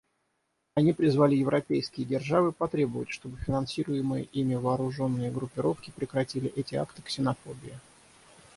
[0.73, 7.79] Они призвали европейские державы потребовать, чтобы финансируемые ими вооруженные группировки прекратили эти акты ксенофобии.